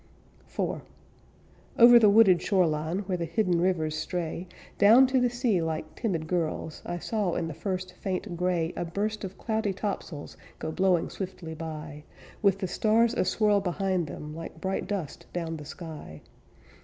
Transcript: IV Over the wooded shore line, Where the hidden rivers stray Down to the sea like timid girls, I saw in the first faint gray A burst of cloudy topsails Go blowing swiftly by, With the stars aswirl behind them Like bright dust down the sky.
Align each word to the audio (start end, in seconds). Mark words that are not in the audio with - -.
IV 0.49 0.81
Over 1.77 1.99
the 1.99 2.09
wooded 2.09 2.41
shore 2.41 2.65
line, 2.65 3.01
Where 3.05 3.19
the 3.19 3.25
hidden 3.25 3.61
rivers 3.61 3.93
stray 3.95 4.47
Down 4.79 5.05
to 5.05 5.21
the 5.21 5.29
sea 5.29 5.61
like 5.61 5.93
timid 5.95 6.25
girls, 6.25 6.81
I 6.87 6.97
saw 6.97 7.35
in 7.35 7.47
the 7.47 7.53
first 7.53 7.93
faint 7.93 8.35
gray 8.35 8.73
A 8.75 8.83
burst 8.83 9.23
of 9.23 9.37
cloudy 9.37 9.73
topsails 9.73 10.37
Go 10.57 10.71
blowing 10.71 11.11
swiftly 11.11 11.53
by, 11.53 12.03
With 12.41 12.57
the 12.57 12.67
stars 12.67 13.13
aswirl 13.13 13.61
behind 13.63 14.07
them 14.07 14.35
Like 14.35 14.59
bright 14.59 14.87
dust 14.87 15.27
down 15.33 15.57
the 15.57 15.65
sky. 15.65 16.23